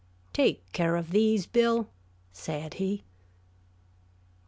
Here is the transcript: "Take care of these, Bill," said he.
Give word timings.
"Take 0.33 0.71
care 0.71 0.95
of 0.95 1.11
these, 1.11 1.45
Bill," 1.45 1.87
said 2.33 2.73
he. 2.73 3.03